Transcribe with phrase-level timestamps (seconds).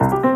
[0.00, 0.29] Thank you.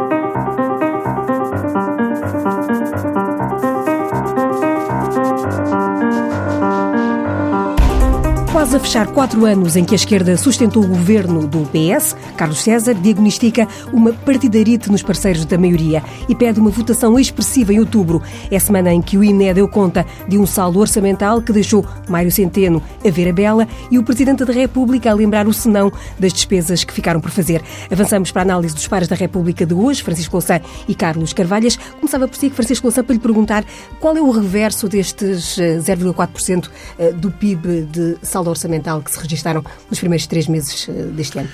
[8.65, 12.63] Quase a fechar quatro anos em que a esquerda sustentou o governo do PS, Carlos
[12.63, 18.23] César diagnostica uma partidarite nos parceiros da maioria e pede uma votação expressiva em outubro.
[18.51, 22.33] É semana em que o INE deu conta de um saldo orçamental que deixou Mário
[22.33, 26.33] Centeno a ver a bela e o Presidente da República a lembrar o senão das
[26.33, 27.63] despesas que ficaram por fazer.
[27.93, 30.59] Avançamos para a análise dos pares da República de hoje, Francisco Louçã
[30.89, 31.77] e Carlos Carvalhas.
[32.01, 33.63] Começava por si, Francisco Louçã, para lhe perguntar
[34.01, 39.19] qual é o reverso destes 0,4% eh, eh, do PIB de saldo orçamental que se
[39.19, 41.49] registaram nos primeiros três meses eh, deste ano?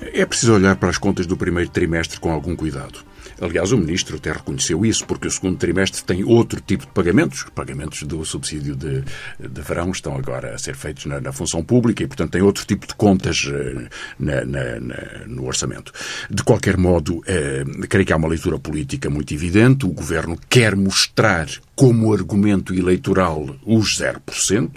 [0.00, 2.98] É preciso olhar para as contas do primeiro trimestre com algum cuidado.
[3.40, 7.44] Aliás, o Ministro até reconheceu isso, porque o segundo trimestre tem outro tipo de pagamentos.
[7.44, 9.02] Os pagamentos do subsídio de,
[9.38, 12.64] de verão estão agora a ser feitos na, na função pública e, portanto, tem outro
[12.64, 14.80] tipo de contas eh, na, na,
[15.26, 15.92] no orçamento.
[16.30, 19.84] De qualquer modo, eh, creio que há uma leitura política muito evidente.
[19.84, 24.70] O Governo quer mostrar como argumento eleitoral os 0%,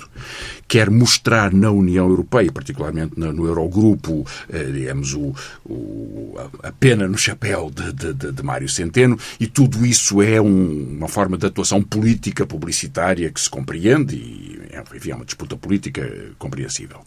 [0.70, 5.34] quer mostrar na União Europeia, particularmente no Eurogrupo, eh, digamos, o,
[5.66, 10.98] o, a pena no chapéu de, de, de, Mário Centeno, e tudo isso é um,
[10.98, 14.60] uma forma de atuação política, publicitária, que se compreende, e
[14.96, 17.00] enfim, é uma disputa política compreensível.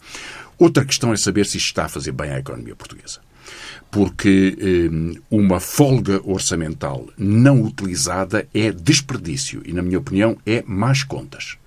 [0.59, 3.21] Outra questão é saber se isto está a fazer bem à economia portuguesa
[3.91, 11.03] porque eh, uma folga orçamental não utilizada é desperdício e, na minha opinião, é más
[11.03, 11.57] contas.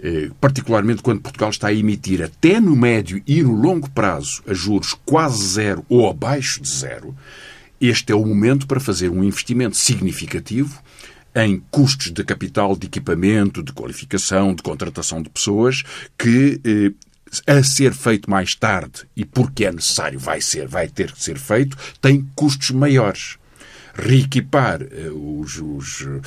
[0.00, 4.54] Eh, particularmente quando Portugal está a emitir até no médio e no longo prazo a
[4.54, 7.16] juros quase zero ou abaixo de zero,
[7.80, 10.80] este é o momento para fazer um investimento significativo
[11.34, 15.82] em custos de capital, de equipamento, de qualificação, de contratação de pessoas,
[16.16, 16.92] que eh,
[17.46, 21.38] a ser feito mais tarde e porque é necessário vai ser, vai ter que ser
[21.38, 23.36] feito, tem custos maiores
[23.98, 26.20] reequipar uh, os, os, uh,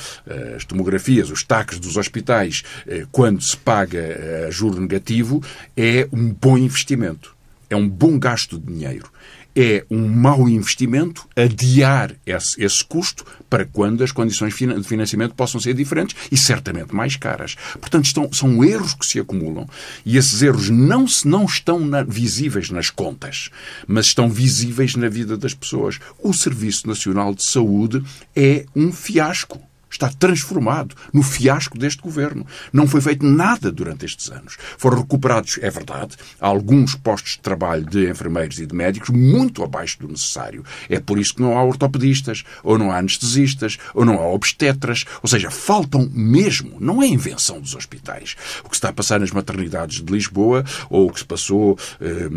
[0.56, 5.42] as tomografias, os taques dos hospitais, uh, quando se paga juro negativo,
[5.76, 7.34] é um bom investimento.
[7.70, 9.10] É um bom gasto de dinheiro
[9.54, 15.60] é um mau investimento adiar esse, esse, custo para quando as condições de financiamento possam
[15.60, 17.56] ser diferentes e certamente mais caras.
[17.80, 19.68] Portanto, estão, são erros que se acumulam
[20.04, 23.50] e esses erros não, não estão na, visíveis nas contas,
[23.86, 25.98] mas estão visíveis na vida das pessoas.
[26.18, 28.02] O Serviço Nacional de Saúde
[28.34, 29.60] é um fiasco
[29.94, 32.46] está transformado no fiasco deste governo.
[32.72, 34.56] Não foi feito nada durante estes anos.
[34.78, 39.98] Foram recuperados, é verdade, alguns postos de trabalho de enfermeiros e de médicos muito abaixo
[40.00, 40.64] do necessário.
[40.88, 45.04] É por isso que não há ortopedistas, ou não há anestesistas, ou não há obstetras.
[45.22, 46.76] Ou seja, faltam mesmo.
[46.80, 48.36] Não é invenção dos hospitais.
[48.64, 52.28] O que está a passar nas maternidades de Lisboa, ou o que se passou eh,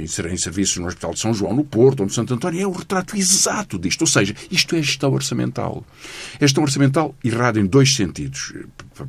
[0.00, 2.72] em serviços no Hospital de São João, no Porto, ou no Santo António, é o
[2.72, 4.02] retrato exato disto.
[4.02, 5.84] Ou seja, isto é gestão orçamental.
[6.36, 8.52] A gestão orçamental fundamental errado em dois sentidos,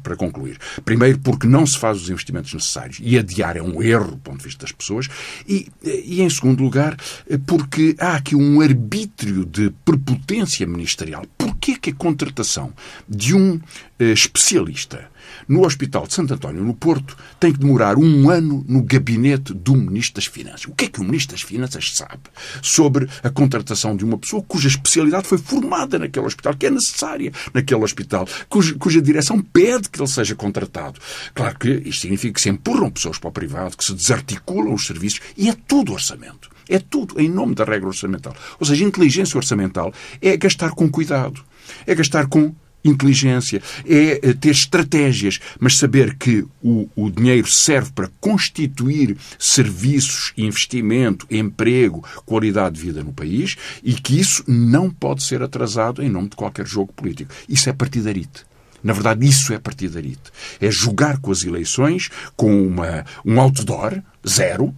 [0.02, 0.58] para concluir.
[0.84, 4.38] Primeiro, porque não se faz os investimentos necessários e adiar é um erro do ponto
[4.40, 5.08] de vista das pessoas.
[5.48, 6.98] E, e em segundo lugar,
[7.46, 11.26] porque há aqui um arbítrio de prepotência ministerial.
[11.38, 12.74] Porquê que a contratação
[13.08, 13.60] de um
[14.00, 15.12] eh, especialista
[15.48, 19.76] no Hospital de Santo António, no Porto, tem que demorar um ano no gabinete do
[19.76, 20.66] Ministro das Finanças.
[20.66, 22.24] O que é que o Ministro das Finanças sabe
[22.62, 27.32] sobre a contratação de uma pessoa cuja especialidade foi formada naquele hospital, que é necessária
[27.54, 31.00] naquele hospital, cuja, cuja direção pede que ele seja contratado?
[31.34, 34.86] Claro que isto significa que se empurram pessoas para o privado, que se desarticulam os
[34.86, 36.50] serviços, e é tudo orçamento.
[36.70, 38.34] É tudo em nome da regra orçamental.
[38.60, 41.44] Ou seja, inteligência orçamental é gastar com cuidado,
[41.86, 47.92] é gastar com inteligência, é eh, ter estratégias, mas saber que o, o dinheiro serve
[47.92, 55.24] para constituir serviços, investimento, emprego, qualidade de vida no país e que isso não pode
[55.24, 57.34] ser atrasado em nome de qualquer jogo político.
[57.48, 58.46] Isso é partidarite.
[58.84, 60.32] Na verdade, isso é partidarite.
[60.60, 64.76] É jogar com as eleições com uma, um outdoor, zero,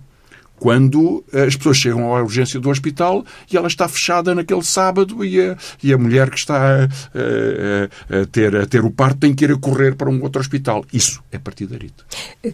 [0.59, 5.23] quando eh, as pessoas chegam à urgência do hospital e ela está fechada naquele sábado
[5.23, 9.19] e a, e a mulher que está a, a, a, ter, a ter o parto
[9.19, 10.83] tem que ir a correr para um outro hospital.
[10.91, 12.05] Isso é partidarito.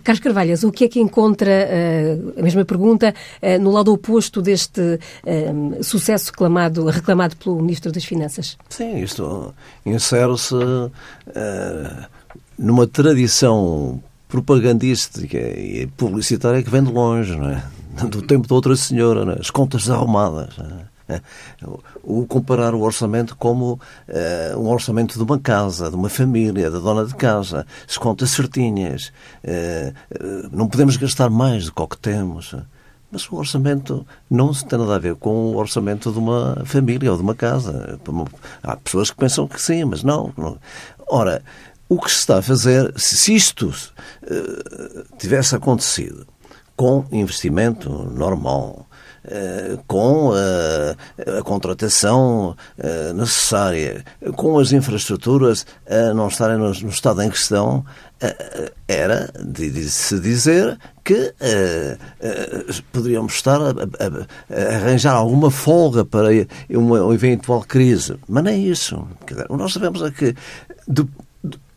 [0.04, 4.42] Carlos Carvalhas, o que é que encontra, eh, a mesma pergunta, eh, no lado oposto
[4.42, 5.00] deste
[5.82, 8.58] sucesso reclamado, reclamado pelo Ministro das Finanças?
[8.70, 9.54] Sim, isto
[9.86, 10.56] insere-se
[12.58, 17.64] numa tradição propagandística e publicitária que vem de longe, não é?
[18.10, 19.40] do tempo de outra senhora, é?
[19.40, 20.56] as contas arrumadas.
[20.60, 21.22] É?
[22.04, 26.80] O comparar o orçamento como uh, um orçamento de uma casa, de uma família, da
[26.80, 29.12] dona de casa, as contas certinhas.
[29.44, 29.94] Uh,
[30.52, 32.56] não podemos gastar mais do que o que temos.
[33.12, 37.18] Mas o orçamento não tem nada a ver com o orçamento de uma família ou
[37.18, 38.00] de uma casa.
[38.64, 40.34] Há pessoas que pensam que sim, mas não.
[41.10, 41.44] Ora,
[41.90, 43.74] o que se está a fazer, se isto
[45.18, 46.26] tivesse acontecido
[46.82, 48.88] com investimento normal,
[49.26, 52.56] uh, com uh, a contratação
[53.14, 54.04] necessária,
[54.36, 57.86] com as infraestruturas a não estarem no, no estado em questão,
[58.88, 61.36] era de, se dizer que
[62.92, 66.30] poderíamos estar a, a, a, arranjar alguma folga para
[66.70, 68.16] uma, uma eventual crise.
[68.28, 69.08] Mas é isso.
[69.28, 70.36] Dizer, nós sabemos é que
[70.88, 71.08] de,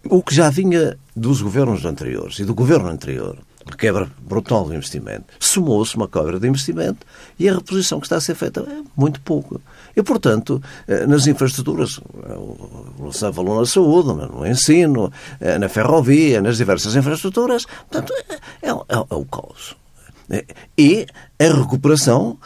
[0.08, 3.38] o que já vinha dos governos anteriores e do governo anterior,
[3.70, 7.06] a quebra brutal do investimento, somou-se uma quebra de investimento
[7.38, 9.60] e a reposição que está a ser feita é muito pouco.
[9.96, 16.40] E, portanto, eh, nas infraestruturas, o Luciano falou na saúde, no ensino, eh, na ferrovia,
[16.40, 18.72] nas diversas infraestruturas, portanto, é, é, é,
[19.10, 19.76] é o caos.
[20.76, 21.06] E
[21.38, 22.38] a recuperação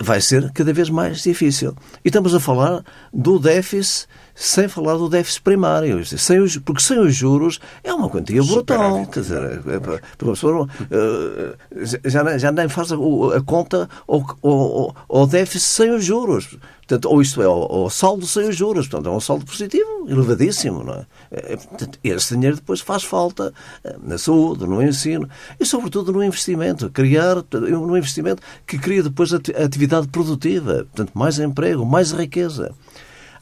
[0.00, 1.74] vai ser cada vez mais difícil.
[2.04, 6.04] E estamos a falar do déficit sem falar do déficit primário.
[6.04, 9.06] Sem os, porque sem os juros é uma quantia brutal.
[9.06, 11.56] Quer dizer, é, é, pessoa eh,
[12.04, 16.58] já, já nem faz a, a conta ao, ao, déficit sem os juros.
[16.86, 18.86] Portanto, ou isto é, o saldo sem os juros.
[18.86, 20.84] Portanto, é um saldo positivo elevadíssimo.
[20.84, 21.06] Não é?
[21.30, 25.26] é portanto, esse dinheiro depois faz falta eh, na saúde, no ensino
[25.58, 26.90] e, sobretudo, no investimento.
[26.90, 30.86] Criar um investimento que cria depois atividade produtiva.
[30.92, 32.74] Portanto, mais emprego, mais riqueza.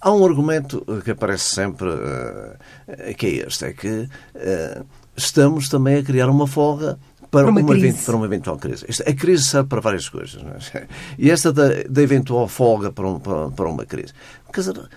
[0.04, 4.86] Há um argumento que aparece sempre, uh, que é este, é que uh,
[5.16, 6.98] estamos também a criar uma folga
[7.30, 7.74] para, uma, uma,
[8.04, 8.84] para uma eventual crise.
[9.06, 10.42] A crise serve para várias coisas.
[10.74, 10.86] É?
[11.18, 14.12] E esta da, da, eventual folga para, um, para, para uma crise.
[14.52, 14.90] Quer dizer,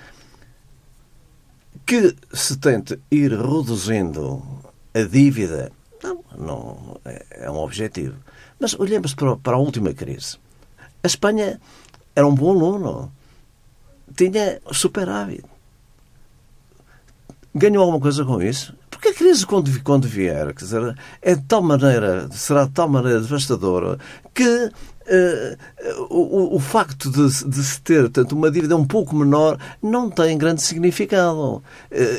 [1.86, 4.44] que se tente ir reduzindo
[4.94, 5.72] a dívida,
[6.04, 8.18] não, não é, é um objetivo.
[8.60, 10.38] Mas olhemos para, para a última crise.
[11.02, 11.62] A Espanha
[12.14, 13.10] era um bom aluno
[14.16, 15.44] tinha superávit.
[17.54, 18.76] Ganhou alguma coisa com isso?
[18.90, 22.90] Porque a crise, quando, quando vier, quer dizer, é de tal maneira, será de tal
[22.90, 23.98] maneira devastadora
[24.34, 24.72] que
[25.08, 25.58] uh,
[26.10, 30.38] o, o, facto de, de, se ter tanto uma dívida um pouco menor não tem
[30.38, 31.64] grande significado uh,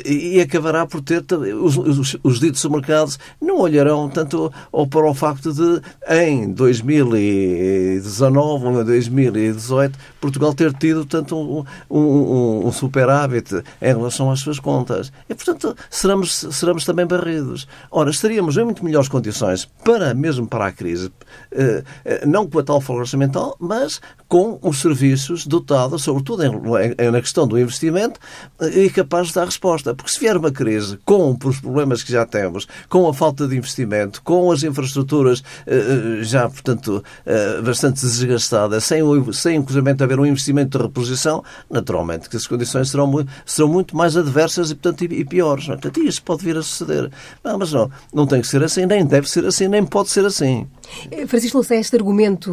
[0.05, 1.23] e acabará por ter
[1.61, 8.65] os, os, os ditos mercados não olharão tanto ou para o facto de em 2019
[8.65, 14.59] ou em 2018 Portugal ter tido tanto um, um, um superávit em relação às suas
[14.59, 17.67] contas e portanto seremos, seremos também barridos.
[17.91, 22.63] Ora, estaríamos em muito melhores condições para mesmo para a crise, uh, não com a
[22.63, 28.19] tal folga orçamental, mas com os serviços dotados, sobretudo em, na questão do investimento,
[28.73, 29.93] e capaz de dar resposta.
[29.93, 33.57] Porque se vier uma crise com os problemas que já temos, com a falta de
[33.57, 39.01] investimento, com as infraestruturas eh, eh, já, portanto, eh, bastante desgastadas, sem,
[39.33, 43.95] sem inclusive haver um investimento de reposição, naturalmente que as condições serão muito, serão muito
[43.95, 45.67] mais adversas e, portanto, e, piores.
[45.67, 45.77] Não é?
[45.77, 47.09] Portanto, isso pode vir a suceder.
[47.43, 50.25] Não, mas não, não tem que ser assim, nem deve ser assim, nem pode ser
[50.25, 50.67] assim.
[51.27, 52.51] Francisco Louçã, este argumento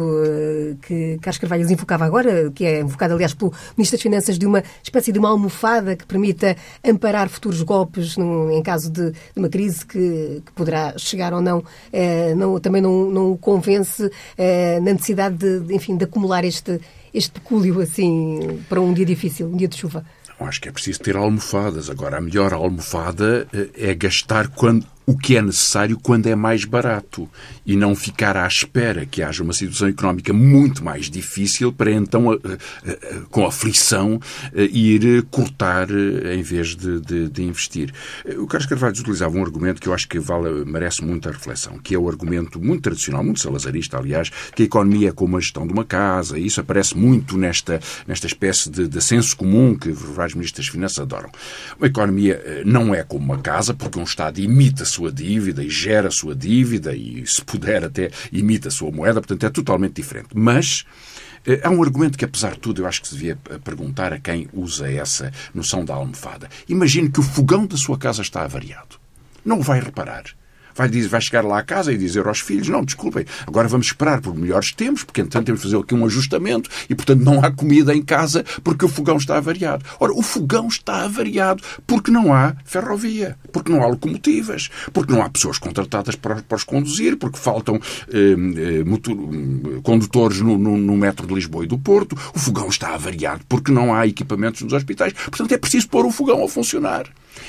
[0.81, 4.63] que Carlos Carvalho invocava agora, que é invocado, aliás, pelo Ministro das Finanças, de uma
[4.83, 9.49] espécie de uma almofada que permita amparar futuros golpes num, em caso de, de, uma
[9.49, 14.79] crise que, que, poderá chegar ou não, eh, não também não, não o convence eh,
[14.79, 16.79] na necessidade de, enfim, de acumular este,
[17.13, 20.05] este pecúlio assim para um dia difícil, um dia de chuva.
[20.39, 21.89] Acho que é preciso ter almofadas.
[21.89, 26.65] Agora, a melhor almofada eh, é gastar quando o que é necessário quando é mais
[26.65, 27.29] barato
[27.65, 32.33] e não ficar à espera que haja uma situação económica muito mais difícil para então,
[32.33, 32.39] eh,
[32.85, 34.19] eh, com aflição,
[34.53, 37.93] eh, ir cortar em vez de, de, de investir.
[38.37, 41.95] O Carlos Carvalho utilizava um argumento que eu acho que vale, merece muita reflexão, que
[41.95, 45.65] é o argumento muito tradicional, muito salazarista, aliás, que a economia é como a gestão
[45.65, 49.89] de uma casa, e isso aparece muito nesta, nesta espécie de, de senso comum que
[49.89, 51.29] vários ministros das Finanças adoram.
[51.77, 56.07] Uma economia não é como uma casa, porque um Estado imita-se sua dívida e gera
[56.07, 60.29] a sua dívida e, se puder, até imita a sua moeda, portanto é totalmente diferente.
[60.33, 60.85] Mas
[61.45, 64.11] eh, Há um argumento que, apesar de tudo, eu acho que se devia eh, perguntar
[64.11, 66.49] a quem usa essa noção da almofada.
[66.67, 68.97] Imagine que o fogão da sua casa está avariado.
[69.45, 70.25] Não vai reparar
[70.77, 74.21] vai, vai chegar lá à casa e dizer aos filhos: não, desculpem, agora vamos esperar
[74.21, 77.51] por melhores tempos, porque entretanto temos de fazer aqui um ajustamento e, portanto, não há
[77.51, 79.83] comida em casa porque o fogão está avariado.
[79.99, 85.21] Ora, o fogão está avariado porque não há ferrovia, porque não há locomotivas, porque não
[85.21, 87.79] há pessoas contratadas para, para os conduzir, porque faltam
[88.11, 89.17] eh, eh, motor,
[89.83, 92.17] condutores no, no, no metro de Lisboa e do Porto.
[92.35, 95.13] O fogão está avariado porque não há equipamentos nos hospitais.
[95.13, 97.07] Portanto, é preciso pôr o fogão a funcionar.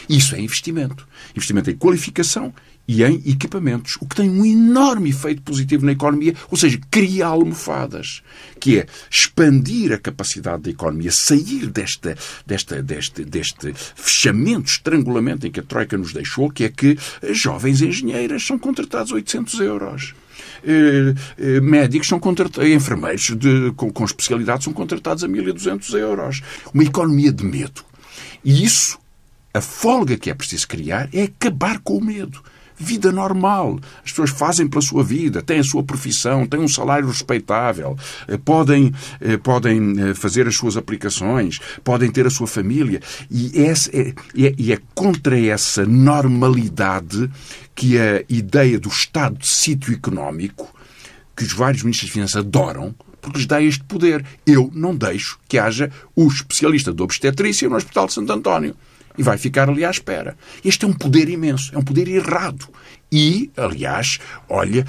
[0.08, 1.06] Isso é investimento.
[1.35, 2.52] Investimento em qualificação
[2.88, 7.26] e em equipamentos, o que tem um enorme efeito positivo na economia, ou seja, cria
[7.26, 8.23] almofadas,
[8.59, 12.16] que é expandir a capacidade da economia, sair desta,
[12.47, 16.97] desta, deste, deste fechamento, estrangulamento em que a Troika nos deixou, que é que
[17.30, 20.14] jovens engenheiras são contratados a 800 euros.
[20.64, 26.42] Eh, eh, médicos são contratados, enfermeiros de, com, com especialidade são contratados a 1.200 euros.
[26.73, 27.85] Uma economia de medo.
[28.42, 28.99] E isso,
[29.52, 32.42] a folga que é preciso criar é acabar com o medo
[32.78, 33.78] vida normal.
[34.04, 38.37] As pessoas fazem pela sua vida, têm a sua profissão, têm um salário respeitável, eh,
[38.37, 38.92] podem,
[39.42, 43.00] podem fazer as suas aplicações, podem ter a sua família.
[43.30, 47.30] E é, é, é contra essa normalidade
[47.75, 50.75] que a ideia do estado de sítio económico,
[51.37, 54.25] que os vários ministros de Finanças adoram, porque lhes dá este poder.
[54.47, 58.75] Eu não deixo que haja o especialista de obstetrícia no Hospital de Santo António.
[59.19, 60.37] E vai ficar ali à espera.
[60.65, 62.69] Este é um poder imenso, é um poder errado.
[63.11, 64.87] E, aliás, olha,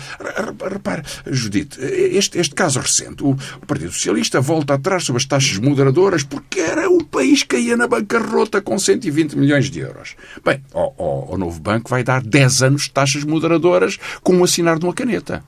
[0.69, 5.57] repara, Judite, este, este caso recente, o, o, Partido Socialista volta atrás sobre as taxas
[5.57, 10.15] moderadoras porque era o país que ia na bancarrota com 120 milhões de euros.
[10.43, 14.85] Bem, o novo banco vai dar 10 anos de taxas moderadoras com o assinar de
[14.85, 15.43] uma caneta.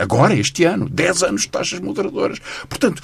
[0.00, 2.38] Agora, este ano, 10 anos de taxas moderadoras.
[2.68, 3.02] Portanto,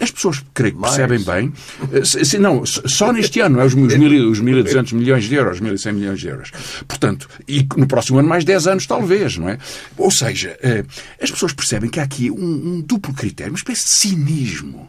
[0.00, 1.52] as pessoas, creio que percebem bem,
[1.92, 6.20] eh, se, não, só neste ano, é os, os 1.200 milhões de euros, 1.100 milhões
[6.20, 6.50] de euros.
[6.86, 9.58] Portanto, e no próximo ano mais 10 anos, talvez, não é?
[9.96, 10.84] Ou seja, eh,
[11.20, 12.36] as pessoas percebem que há aqui um,
[12.74, 14.88] um duplo critério, uma espécie de cinismo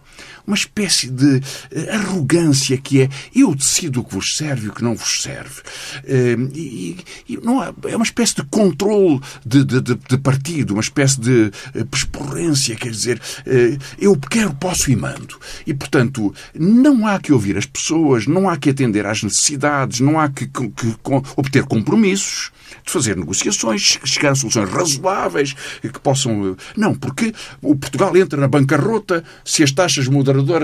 [0.49, 1.41] uma espécie de
[1.71, 5.21] eh, arrogância que é eu decido o que vos serve e o que não vos
[5.21, 5.61] serve.
[6.07, 6.97] Ehm, e,
[7.29, 11.51] e não há, é uma espécie de controle de, de, de, partido, uma espécie de
[11.75, 15.39] eh, pesporrência, quer dizer, eh, eu quero, posso e mando.
[15.67, 20.19] E, portanto, não há que ouvir as pessoas, não há que atender às necessidades, não
[20.19, 20.95] há que, que, que
[21.37, 22.51] obter compromissos
[22.85, 26.55] de fazer negociações, chegar a soluções razoáveis que possam.
[26.75, 30.07] Não, porque o Portugal entra na bancarrota se as taxas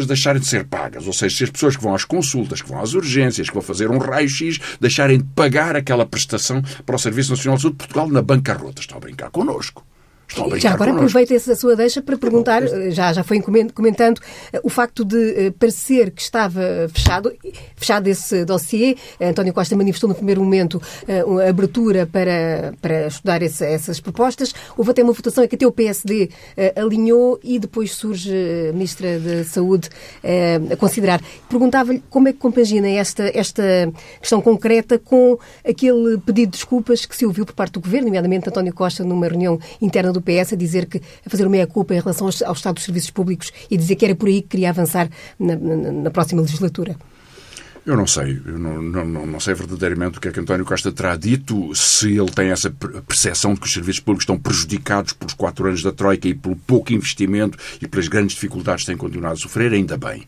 [0.05, 1.07] deixarem de ser pagas.
[1.07, 3.63] Ou seja, se as pessoas que vão às consultas, que vão às urgências, que vão
[3.63, 8.09] fazer um raio-x, deixarem de pagar aquela prestação para o Serviço Nacional de Saúde, Portugal
[8.09, 8.81] na bancarrota.
[8.81, 9.85] Estão a brincar connosco.
[10.57, 14.19] Já agora aproveito essa sua deixa para perguntar, eh, já, já foi comentando,
[14.51, 16.61] eh, o facto de eh, parecer que estava
[16.93, 17.31] fechado,
[17.75, 18.95] fechado esse dossiê.
[19.21, 20.81] António Costa manifestou no primeiro momento
[21.25, 24.53] uma abertura para, para estudar essas propostas.
[24.77, 26.29] Houve até uma votação em que até o PSD
[26.75, 28.31] alinhou e depois surge
[28.69, 29.89] a Ministra da Saúde
[30.71, 31.21] a considerar.
[31.49, 33.63] Perguntava-lhe como é que compagina esta, esta
[34.19, 38.49] questão concreta com aquele pedido de desculpas que se ouviu por parte do Governo, nomeadamente
[38.49, 41.99] António Costa, numa reunião interna do PS a dizer que a fazer uma meia-culpa em
[41.99, 45.09] relação ao Estado dos Serviços Públicos e dizer que era por aí que queria avançar
[45.39, 46.95] na, na, na próxima legislatura?
[47.85, 48.41] Eu não sei.
[48.43, 52.17] Eu não, não, não, sei verdadeiramente o que é que António Costa terá dito, se
[52.17, 55.91] ele tem essa percepção de que os serviços públicos estão prejudicados pelos quatro anos da
[55.91, 59.97] Troika e pelo pouco investimento e pelas grandes dificuldades que têm continuado a sofrer, ainda
[59.97, 60.23] bem.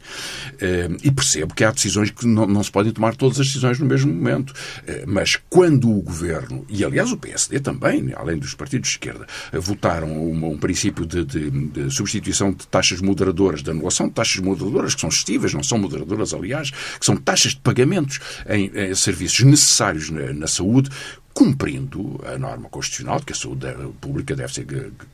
[0.61, 3.79] Eh, e percebo que há decisões que não, não se podem tomar todas as decisões
[3.79, 4.53] no mesmo momento.
[4.85, 9.25] Eh, mas quando o Governo, e aliás o PSD também, além dos partidos de esquerda,
[9.51, 14.39] votaram um, um princípio de, de, de substituição de taxas moderadoras, de anulação de taxas
[14.41, 18.71] moderadoras, que são estivas, não são moderadoras, aliás, que são taxas taxas de pagamentos em,
[18.73, 20.89] em serviços necessários na, na saúde,
[21.33, 23.67] cumprindo a norma constitucional que a saúde
[24.01, 24.65] pública deve ser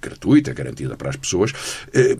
[0.01, 1.51] gratuita, garantida para as pessoas,
[1.93, 2.15] eh,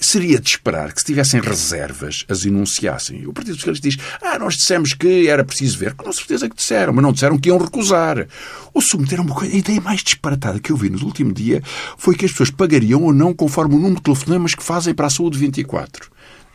[0.00, 3.26] seria de esperar que se tivessem reservas, as enunciassem.
[3.26, 5.92] O Partido Socialista diz, ah, nós dissemos que era preciso ver.
[5.92, 8.26] Com certeza que disseram, mas não disseram que iam recusar.
[8.72, 9.54] Ou submeteram uma coisa.
[9.54, 11.62] A ideia mais disparatada que eu vi no último dia
[11.98, 15.08] foi que as pessoas pagariam ou não conforme o número de telefonemas que fazem para
[15.08, 16.10] a saúde 24.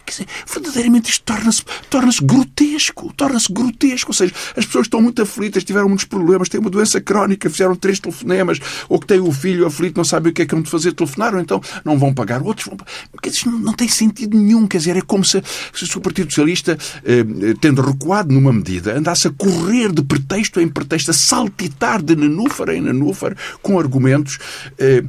[0.08, 3.14] Quer dizer, verdadeiramente isto torna-se torna grotesco.
[3.18, 4.12] Torna-se grotesco.
[4.12, 7.76] Ou seja, as pessoas estão muito aflitas, tiveram muitos problemas, têm uma doença crónica, fizeram
[7.76, 10.64] três telefonemas, ou que têm o filho aflito, não sabem o que é que vão
[10.64, 12.42] fazer, telefonaram, então não vão pagar.
[12.42, 12.78] Outros vão
[13.22, 14.66] Quer dizer, não, não tem sentido nenhum.
[14.66, 17.26] Quer dizer, é como se, se o Partido Socialista, eh,
[17.60, 22.70] tendo recuado numa medida, andasse a correr de pretexto em pretexto, a saltitar de nenúfar
[22.70, 24.38] em nenúfar, com argumentos
[24.78, 25.04] eh,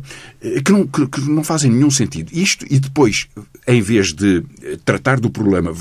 [0.64, 2.30] que, não, que, que não fazem nenhum sentido.
[2.32, 3.28] Isto, e depois,
[3.66, 4.42] em vez de
[4.88, 5.74] tratar do problema,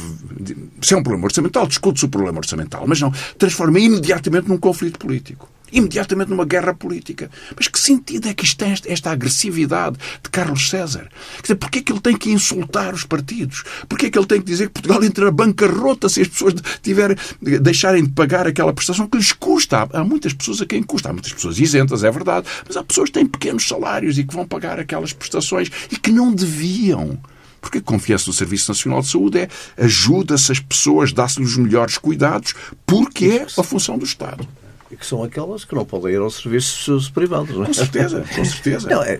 [0.82, 5.00] se é um problema orçamental, discute-se o problema orçamental, mas não, transforma imediatamente num conflito
[5.00, 5.50] político.
[5.72, 7.32] Imediatamente numa guerra política.
[7.56, 11.10] Mas que sentido é que isto tem esta, esta agressividade de Carlos César?
[11.38, 13.64] Quer dizer, porquê é que ele tem que insultar os partidos?
[13.88, 16.56] Porquê é que ele tem que dizer que Portugal entra na bancarrota se as pessoas
[16.82, 17.18] tiver,
[17.62, 19.88] deixarem de pagar aquela prestação que lhes custa?
[19.94, 21.10] Há muitas pessoas a quem custa.
[21.10, 22.46] Há muitas pessoas isentas, é verdade.
[22.68, 26.12] Mas há pessoas que têm pequenos salários e que vão pagar aquelas prestações e que
[26.12, 27.18] não deviam.
[27.62, 31.98] Porque a confiança no Serviço Nacional de Saúde é ajuda-se as pessoas, dá-se-lhes os melhores
[31.98, 32.54] cuidados,
[32.86, 34.48] porque é a função do Estado.
[34.90, 37.56] que são aquelas que não podem ir aos serviços privados.
[37.56, 37.68] Não é?
[37.68, 38.90] Com certeza, com certeza.
[38.90, 39.20] Não, é,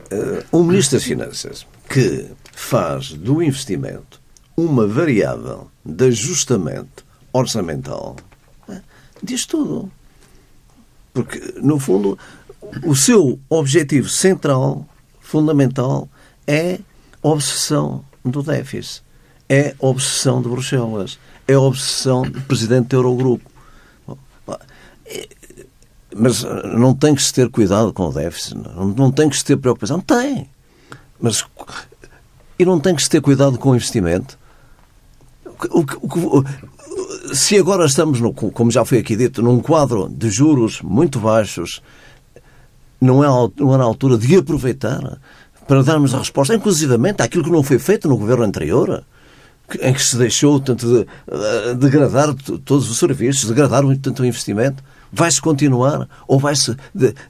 [0.51, 4.20] uh, Ministro das Finanças que faz do investimento
[4.56, 8.15] uma variável de ajustamento orçamental
[8.67, 8.82] é,
[9.22, 9.91] diz tudo.
[11.13, 12.17] Porque, no fundo,
[12.84, 14.88] o seu objetivo central,
[15.20, 16.10] fundamental,
[16.46, 16.79] é
[17.22, 19.03] obsessão do déficit.
[19.50, 21.17] É obsessão de Bruxelas.
[21.48, 23.50] É obsessão do presidente do Eurogrupo.
[26.15, 26.43] Mas
[26.75, 28.55] não tem que se ter cuidado com o déficit.
[28.55, 30.00] Não, não tem que se ter preocupação.
[30.00, 30.50] Tem.
[31.19, 31.46] Mas.
[32.60, 34.38] E não tem que se ter cuidado com o investimento.
[35.69, 36.43] O, o, o,
[37.34, 41.81] se agora estamos, no, como já foi aqui dito, num quadro de juros muito baixos,
[43.00, 45.19] não é, não é altura de aproveitar
[45.67, 49.03] para darmos a resposta, inclusivamente, àquilo que não foi feito no governo anterior,
[49.81, 52.33] em que se deixou tanto de, de degradar
[52.63, 54.81] todos os serviços, degradar tanto o investimento.
[55.09, 56.75] Vai-se continuar ou vai-se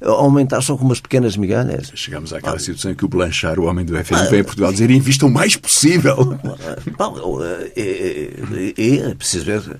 [0.02, 1.92] aumentar só com umas pequenas migalhas?
[1.94, 2.60] Chegamos àquela ah.
[2.60, 5.28] situação em que o Blanchard, o homem do FMI, ah, vem a Portugal dizer invista
[5.28, 6.40] o mais possível.
[6.98, 9.80] Bom, é, é, é, preciso ver.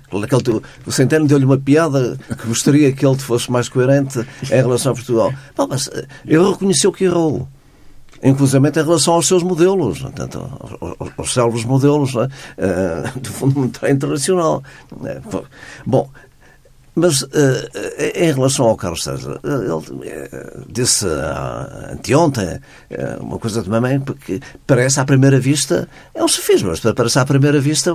[0.86, 4.94] O Centeno deu-lhe uma piada que gostaria que ele fosse mais coerente em relação a
[4.94, 5.34] Portugal.
[5.56, 7.48] Bom, mas eh, ele reconheceu que errou
[8.22, 10.50] inclusive em relação aos seus modelos, portanto,
[11.16, 12.24] aos, célebres modelos é?
[12.24, 14.62] uh, do Fundo Monetário Internacional.
[15.86, 16.10] Bom,
[16.98, 17.28] mas uh,
[18.16, 22.58] em relação ao Carlos César, ele uh, disse uh, anteontem
[23.20, 27.24] uma coisa de mamãe que parece à primeira vista, é um sofisma, mas parece à
[27.24, 27.94] primeira vista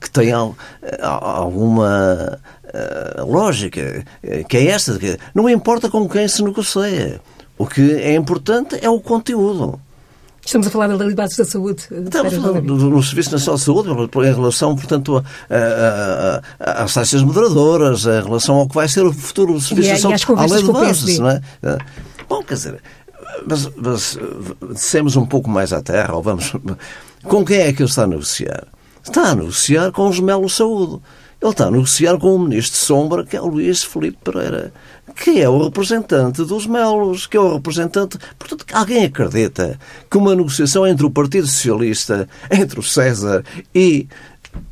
[0.00, 0.32] que tem
[1.00, 2.38] alguma
[3.24, 4.04] lógica,
[4.48, 7.20] que é esta, que não importa com quem se negocia.
[7.56, 9.80] O que é importante é o conteúdo.
[10.44, 11.84] Estamos a falar da lei de da saúde.
[11.90, 13.88] Estamos no, no Serviço Nacional de Saúde,
[14.28, 15.24] em relação, portanto,
[16.58, 20.24] às taxas moderadoras, em relação ao que vai ser o futuro do Serviço Nacional de
[20.24, 21.40] Saúde, à lei de bases, não é?
[22.28, 22.82] Bom, quer dizer,
[23.46, 24.18] mas, mas
[24.70, 26.52] descemos um pouco mais à terra, ou vamos...
[27.24, 28.66] Com quem é que ele está a negociar?
[29.02, 31.00] Está a negociar com os Melo Saúde.
[31.40, 34.72] Ele está a negociar com o ministro de Sombra, que é o Luís Felipe Pereira
[35.14, 38.18] que é o representante dos Melos, que é o representante.
[38.38, 39.78] Portanto, alguém acredita
[40.10, 44.08] que uma negociação entre o Partido Socialista, entre o César e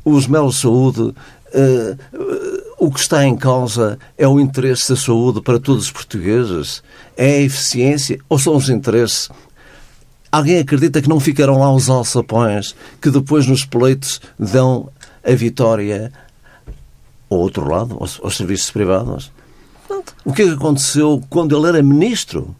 [0.03, 1.13] os Melos Saúde, uh,
[2.13, 6.83] uh, o que está em causa é o interesse da saúde para todos os portugueses?
[7.15, 9.29] É a eficiência ou são os interesses
[10.33, 14.89] Alguém acredita que não ficarão lá os alçapões que depois nos pleitos dão
[15.23, 16.11] a vitória
[17.29, 19.31] ao outro lado, aos, aos serviços privados?
[20.25, 22.55] O que é que aconteceu quando ele era ministro?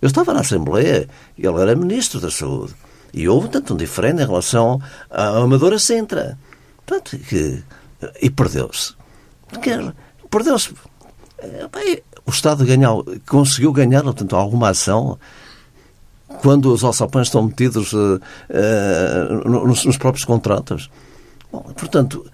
[0.00, 2.74] Eu estava na Assembleia ele era ministro da Saúde.
[3.12, 4.80] E houve, tanto um diferente em relação
[5.10, 6.38] à Amadora Sintra.
[6.86, 7.62] Portanto, que,
[8.20, 8.94] e perdeu-se.
[10.30, 10.74] Perdeu-se.
[12.26, 15.18] O Estado ganhou, conseguiu ganhar, portanto, alguma ação
[16.42, 20.90] quando os alçapões estão metidos uh, uh, nos, nos, próprios contratos.
[21.50, 22.30] Bom, portanto, eh,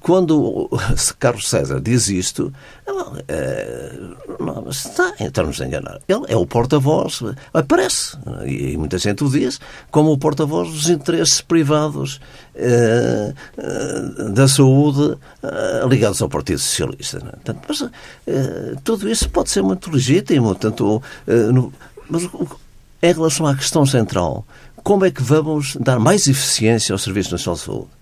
[0.00, 0.70] quando
[1.18, 2.52] Carlos César diz isto,
[3.28, 3.92] eh,
[4.38, 5.98] não, está, estamos a enganar.
[6.08, 7.20] Ele é o porta-voz,
[7.52, 12.20] aparece, e muita gente o diz, como o porta-voz dos interesses privados
[12.54, 13.34] eh,
[14.34, 15.18] da saúde
[15.88, 17.18] ligados ao Partido Socialista.
[17.46, 17.54] É?
[17.68, 17.84] mas
[18.84, 21.02] tudo isso pode ser muito legítimo, tanto,
[22.08, 22.28] mas
[23.02, 24.46] em relação à questão central,
[24.82, 27.95] como é que vamos dar mais eficiência ao Serviço Nacional de Saúde?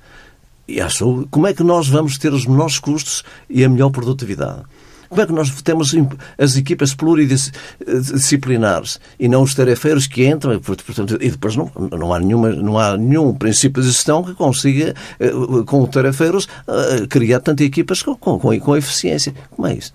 [0.66, 4.62] E saúde, como é que nós vamos ter os menores custos e a melhor produtividade?
[5.08, 5.94] Como é que nós temos
[6.36, 12.18] as equipas pluridisciplinares e não os tarefeiros que entram portanto, e depois não, não, há
[12.18, 15.30] nenhuma, não há nenhum princípio de gestão que consiga, eh,
[15.66, 19.32] com tarefeiros, eh, criar tantas equipas com, com, com eficiência.
[19.50, 19.94] Como é isso?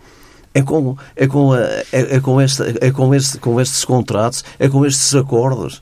[0.53, 4.69] É com, é com, é, é com, esta, é com, este, com estes contratos, é
[4.69, 5.81] com estes acordos.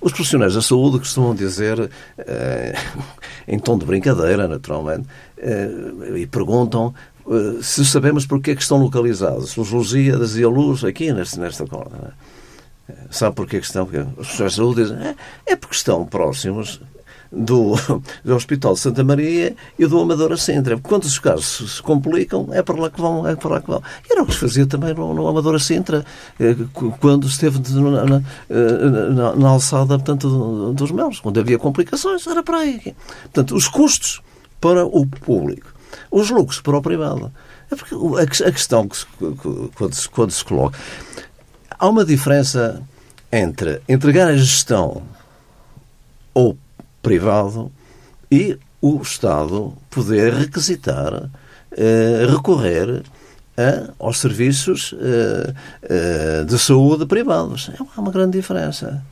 [0.00, 2.74] Os profissionais da saúde costumam dizer, eh,
[3.48, 5.70] em tom de brincadeira, naturalmente, eh,
[6.16, 6.94] e perguntam
[7.28, 11.40] eh, se sabemos porque é que estão localizados os Lusíadas e a Luz aqui nesta,
[11.40, 12.14] nesta corda.
[12.88, 12.94] É?
[13.10, 13.86] Sabe porquê que estão?
[13.86, 15.16] Porque os profissionais de saúde dizem é,
[15.46, 16.80] é porque estão próximos
[17.34, 17.74] do,
[18.24, 20.78] do Hospital Santa Maria e do Amadora Sintra.
[20.78, 23.26] Quando os casos se complicam, é para lá que vão.
[23.26, 23.82] É para lá que vão.
[24.08, 26.04] E era o que se fazia também no, no Amadora Sintra,
[26.38, 26.56] eh,
[27.00, 28.22] quando esteve na, na,
[29.10, 31.20] na, na alçada portanto, dos melos.
[31.20, 32.94] Quando havia complicações, era para aí.
[33.24, 34.22] Portanto, os custos
[34.60, 35.74] para o público,
[36.10, 37.32] os lucros para o privado.
[37.70, 37.94] É porque
[38.44, 39.06] a, questão que se,
[39.76, 40.78] quando, se, quando se coloca.
[41.78, 42.82] Há uma diferença
[43.32, 45.02] entre entregar a gestão
[46.32, 46.56] ou
[47.04, 47.70] privado
[48.30, 51.30] e o Estado poder requisitar
[52.28, 53.02] recorrer
[53.56, 57.70] a, aos serviços uh, uh, de saúde privados.
[57.78, 59.02] É uma grande diferença.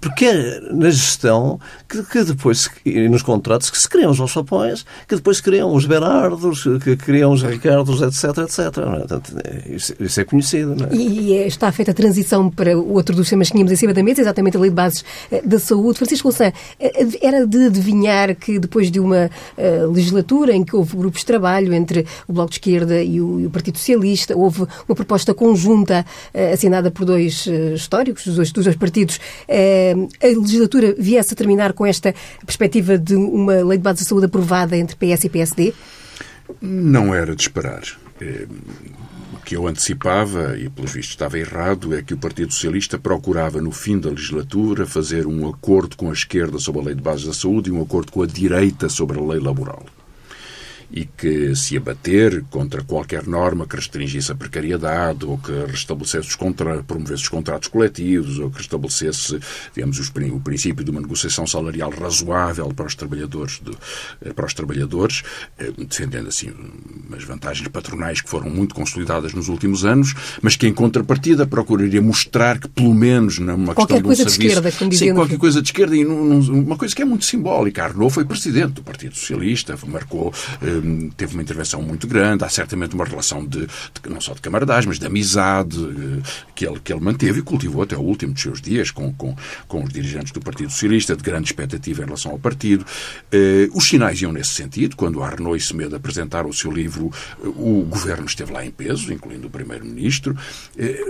[0.00, 4.86] Porque é na gestão que, que depois, e nos contratos, que se criam os alçapões,
[5.06, 8.58] que depois criam os Berardos, que criam os Ricardos, etc, etc.
[8.58, 8.98] É?
[9.00, 9.32] Portanto,
[9.66, 10.76] isso, isso, é conhecido.
[10.90, 10.96] É?
[10.96, 14.22] E está feita a transição para outro dos temas que tínhamos em cima da mesa,
[14.22, 15.98] exatamente a Lei de Bases eh, da Saúde.
[15.98, 16.52] Francisco Louçã,
[17.20, 19.30] era de adivinhar que depois de uma
[19.92, 23.46] legislatura em que houve grupos de trabalho entre o Bloco de Esquerda e o, e
[23.46, 28.52] o Partido Socialista, houve uma proposta conjunta uh, assinada por dois uh, históricos, dos dois,
[28.52, 33.78] dos dois partidos, uh, a legislatura viesse a terminar com esta perspectiva de uma lei
[33.78, 35.74] de base de saúde aprovada entre PS e PSD?
[36.60, 37.82] Não era de esperar.
[39.32, 43.60] O que eu antecipava, e pelos vistos estava errado, é que o Partido Socialista procurava,
[43.60, 47.26] no fim da legislatura, fazer um acordo com a esquerda sobre a lei de base
[47.26, 49.84] da saúde e um acordo com a direita sobre a lei laboral
[50.94, 56.36] e que se abater contra qualquer norma que restringisse a precariedade ou que restabelecesse os
[56.36, 59.40] contra, promovesse os contratos coletivos ou que restabelecesse,
[59.74, 63.72] digamos, os, o princípio de uma negociação salarial razoável para os trabalhadores, de,
[64.24, 65.24] eh, para os trabalhadores
[65.58, 66.52] eh, defendendo assim
[67.08, 72.00] umas vantagens patronais que foram muito consolidadas nos últimos anos, mas que em contrapartida procuraria
[72.00, 75.38] mostrar que pelo menos numa qualquer questão coisa de um serviço, de esquerda, sim, qualquer
[75.38, 77.82] coisa de esquerda e num, num, uma coisa que é muito simbólica.
[77.82, 80.83] Arnaud foi presidente do Partido Socialista, marcou eh,
[81.16, 84.88] teve uma intervenção muito grande, há certamente uma relação de, de não só de camaradagem,
[84.88, 86.22] mas de amizade eh,
[86.54, 89.36] que ele, que ele manteve e cultivou até o último dos seus dias com, com,
[89.66, 92.84] com os dirigentes do Partido Socialista, de grande expectativa em relação ao partido.
[93.32, 94.96] Eh, os sinais iam nesse sentido.
[94.96, 97.10] Quando Arnaud e Semedo apresentaram o seu livro,
[97.42, 100.36] eh, o governo esteve lá em peso, incluindo o primeiro-ministro.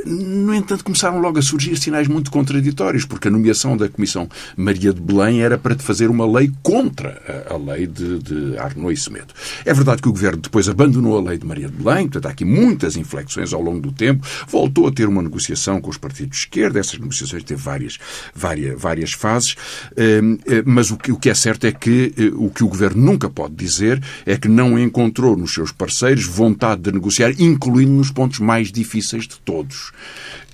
[0.07, 4.93] No entanto, começaram logo a surgir sinais muito contraditórios, porque a nomeação da Comissão Maria
[4.93, 9.35] de Belém era para fazer uma lei contra a, lei de, de Arnaud e Semedo.
[9.65, 12.31] É verdade que o governo depois abandonou a lei de Maria de Belém, portanto há
[12.31, 16.39] aqui muitas inflexões ao longo do tempo, voltou a ter uma negociação com os partidos
[16.39, 17.99] de esquerda, essas negociações teve várias,
[18.35, 19.57] várias, várias fases,
[19.97, 23.29] hum, eh, mas o que, é certo é que eh, o que o governo nunca
[23.29, 28.39] pode dizer é que não encontrou nos seus parceiros vontade de negociar, incluindo nos pontos
[28.39, 29.93] mais difíceis de todos.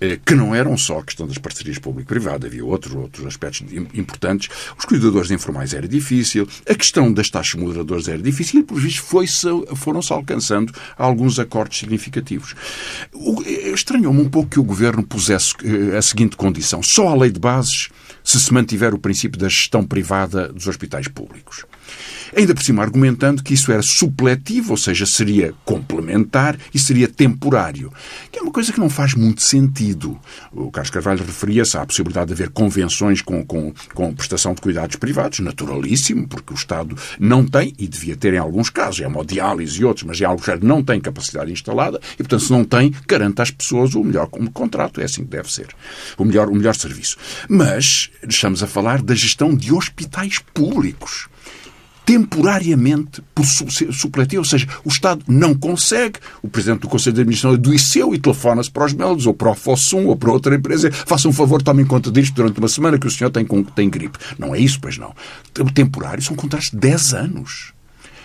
[0.00, 4.48] Eh, que não eram só a questão das parcerias público-privado, havia outros, outros aspectos importantes.
[4.78, 9.04] Os cuidadores informais era difícil, a questão das taxas moderadoras era difícil e, por visto,
[9.76, 12.54] foram-se alcançando alguns acordos significativos.
[13.44, 16.82] Eh, estranhou-me um pouco que o Governo pusesse eh, a seguinte condição.
[16.82, 17.90] Só a lei de bases
[18.22, 21.64] se se mantiver o princípio da gestão privada dos hospitais públicos.
[22.37, 27.92] Ainda por cima argumentando que isso era supletivo, ou seja, seria complementar e seria temporário,
[28.30, 30.18] que é uma coisa que não faz muito sentido.
[30.52, 34.96] O Carlos Carvalho referia-se à possibilidade de haver convenções com, com, com prestação de cuidados
[34.96, 39.80] privados, naturalíssimo, porque o Estado não tem, e devia ter em alguns casos, é hemodiálise
[39.80, 42.94] e outros, mas é algo que não tem capacidade instalada e, portanto, se não tem,
[43.06, 45.00] garanta às pessoas o melhor contrato.
[45.00, 45.68] É assim que deve ser.
[46.16, 47.16] O melhor, o melhor serviço.
[47.48, 51.28] Mas estamos a falar da gestão de hospitais públicos
[52.10, 57.54] temporariamente por supletivo, ou seja, o Estado não consegue, o Presidente do Conselho de Administração
[57.54, 61.28] adoeceu e telefona-se para os Meldes ou para o Fossum ou para outra empresa, faça
[61.28, 63.46] um favor, tomem conta disto durante uma semana que o senhor tem,
[63.76, 64.18] tem gripe.
[64.36, 65.14] Não é isso, pois não.
[65.72, 67.72] Temporário são contratos de 10 anos.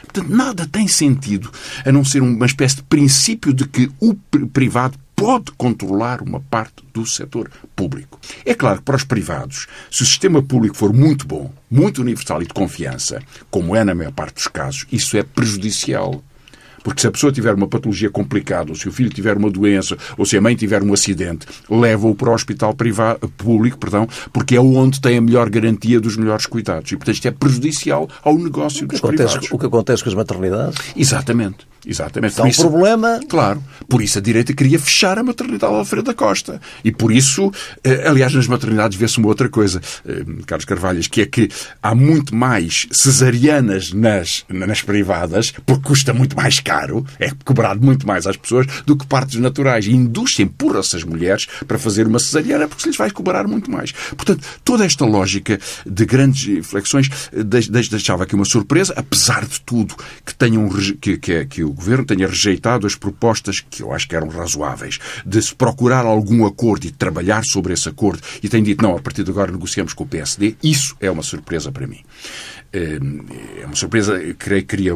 [0.01, 1.51] Portanto, nada tem sentido
[1.85, 4.15] a não ser uma espécie de princípio de que o
[4.51, 8.19] privado pode controlar uma parte do setor público.
[8.45, 12.41] É claro que para os privados, se o sistema público for muito bom, muito universal
[12.41, 16.23] e de confiança, como é na maior parte dos casos, isso é prejudicial.
[16.83, 19.97] Porque se a pessoa tiver uma patologia complicada, ou se o filho tiver uma doença,
[20.15, 24.55] ou se a mãe tiver um acidente, leva-o para o hospital privado, público, perdão, porque
[24.55, 26.91] é onde tem a melhor garantia dos melhores cuidados.
[26.91, 29.51] E, portanto, isto é prejudicial ao negócio dos acontece, privados.
[29.51, 30.77] O que acontece com as maternidades?
[30.95, 31.65] Exatamente.
[31.85, 32.39] Exatamente.
[32.39, 33.19] É um isso, problema.
[33.29, 33.63] Claro.
[33.87, 36.59] Por isso a direita queria fechar a maternidade Alfredo da Costa.
[36.83, 37.51] E por isso,
[37.83, 41.49] eh, aliás, nas maternidades vê-se uma outra coisa, eh, Carlos Carvalhas, que é que
[41.81, 48.07] há muito mais cesarianas nas, nas privadas, porque custa muito mais caro, é cobrado muito
[48.07, 49.85] mais às pessoas, do que partes naturais.
[49.85, 53.69] E induz-se, empurra-se as mulheres para fazer uma cesariana porque se lhes vai cobrar muito
[53.69, 53.91] mais.
[53.91, 59.95] Portanto, toda esta lógica de grandes flexões eh, deixava aqui uma surpresa, apesar de tudo
[60.25, 60.67] que tenham
[60.99, 64.99] que, que, que o Governo tenha rejeitado as propostas, que eu acho que eram razoáveis,
[65.25, 69.01] de se procurar algum acordo e trabalhar sobre esse acordo, e tem dito, não, a
[69.01, 71.99] partir de agora negociamos com o PSD, isso é uma surpresa para mim.
[72.73, 72.99] Eh,
[73.61, 74.89] é uma surpresa, creio que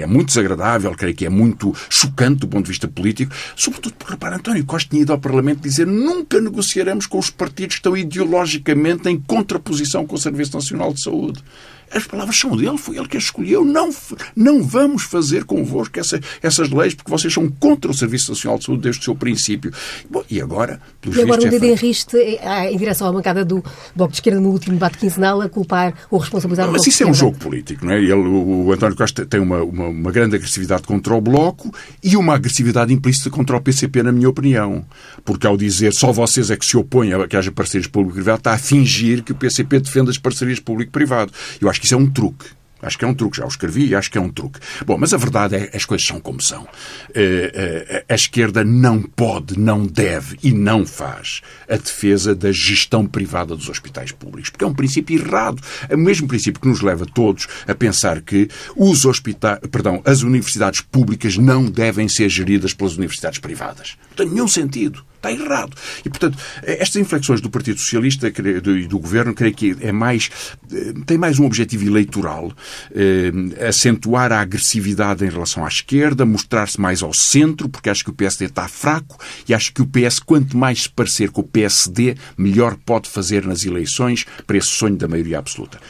[0.00, 4.12] é muito desagradável, creio que é muito chocante do ponto de vista político, sobretudo porque,
[4.12, 7.96] repara, António Costa tinha ido ao Parlamento dizer nunca negociaremos com os partidos que estão
[7.96, 11.42] ideologicamente em contraposição com o Serviço Nacional de Saúde.
[11.90, 13.64] As palavras são dele, foi ele que as escolheu.
[13.64, 13.90] Não,
[14.34, 18.64] não vamos fazer convosco essa, essas leis porque vocês são contra o Serviço Nacional de
[18.64, 19.72] Saúde desde o seu princípio.
[20.10, 23.62] Bom, e agora, e agora um dedo em riste em direção à bancada do
[23.94, 27.06] Bloco de Esquerda no último debate quinzenal a culpar ou responsabilizar o Mas isso é
[27.06, 27.98] um jogo político, não é?
[27.98, 31.72] Ele, o, o António Costa tem uma, uma, uma grande agressividade contra o Bloco
[32.02, 34.84] e uma agressividade implícita contra o PCP, na minha opinião.
[35.24, 38.52] Porque ao dizer só vocês é que se opõem a que haja parcerias público-privado, está
[38.52, 41.32] a fingir que o PCP defende as parcerias público-privado.
[41.60, 42.56] Eu acho que isso é um truque.
[42.82, 44.60] Acho que é um truque, já o escrevi e acho que é um truque.
[44.84, 46.68] Bom, mas a verdade é as coisas são como são.
[47.14, 53.06] Eh, eh, a esquerda não pode, não deve e não faz a defesa da gestão
[53.06, 55.62] privada dos hospitais públicos, porque é um princípio errado.
[55.88, 60.22] É o mesmo princípio que nos leva todos a pensar que os hospitais, perdão, as
[60.22, 63.96] universidades públicas não devem ser geridas pelas universidades privadas.
[64.16, 65.04] Tem nenhum sentido.
[65.16, 65.76] Está errado.
[66.04, 70.30] E, portanto, estas inflexões do Partido Socialista e do, Governo, creio que é mais,
[70.72, 72.52] eh, tem mais um objetivo eleitoral,
[72.94, 73.32] eh,
[73.66, 78.14] acentuar a agressividade em relação à esquerda, mostrar-se mais ao centro, porque acho que o
[78.14, 82.16] PSD está fraco e acho que o PS, quanto mais se parecer com o PSD,
[82.36, 85.80] melhor pode fazer nas eleições para esse sonho da maioria absoluta.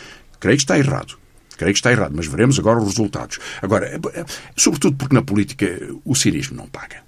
[0.41, 1.19] Creio que está errado.
[1.57, 3.39] Creio que está errado, mas veremos agora os resultados.
[3.63, 4.25] Agora, eh,
[4.57, 5.67] sobretudo porque na política
[6.05, 7.06] o cirismo não paga.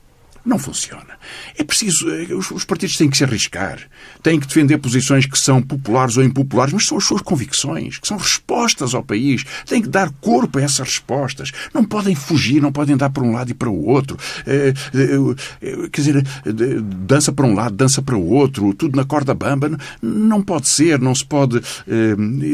[0.49, 1.19] Não funciona.
[1.59, 2.09] É preciso.
[2.09, 3.81] Eh, os, partidos têm que se arriscar.
[4.23, 8.09] Têm que defender posições que são populares ou impopulares, mas são as suas convicções, que
[8.09, 9.45] são respostas ao país.
[9.67, 11.53] Têm que dar corpo a essas respostas.
[11.75, 14.17] Não podem fugir, não podem dar para um lado e para o outro.
[14.47, 14.73] É,
[15.61, 16.23] é, quer dizer,
[16.83, 19.79] dança para um lado, dança para o outro, tudo na corda bamba.
[20.01, 21.61] Não pode ser, não se pode.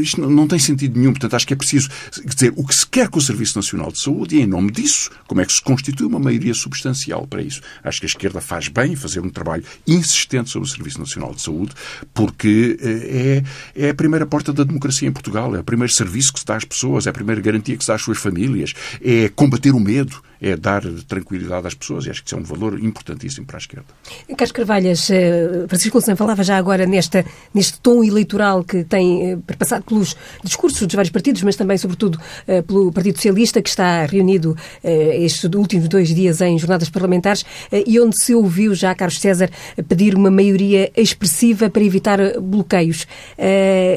[0.02, 1.12] Isto não tem sentido nenhum.
[1.12, 1.88] Portanto, acho que é preciso
[2.24, 5.12] dizer o que se quer com o Serviço Nacional de Saúde e, em nome disso,
[5.28, 7.61] como é que se constitui uma maioria substancial para isso.
[7.84, 11.42] Acho que a esquerda faz bem fazer um trabalho insistente sobre o Serviço Nacional de
[11.42, 11.72] Saúde,
[12.12, 13.42] porque eh,
[13.76, 16.46] é, é a primeira porta da democracia em Portugal, é o primeiro serviço que se
[16.46, 19.72] dá às pessoas, é a primeira garantia que se dá às suas famílias, é combater
[19.72, 23.46] o medo é dar tranquilidade às pessoas e acho que isso é um valor importantíssimo
[23.46, 23.86] para a esquerda.
[24.28, 29.38] Carlos Carvalhas, eh, Francisco Louçã falava já agora nesta, neste tom eleitoral que tem eh,
[29.58, 34.04] passado pelos discursos dos vários partidos, mas também, sobretudo, eh, pelo Partido Socialista, que está
[34.06, 37.44] reunido estes últimos dois dias em jornadas parlamentares
[37.86, 39.50] e onde se ouviu já Carlos César
[39.88, 43.06] pedir uma maioria expressiva para evitar bloqueios.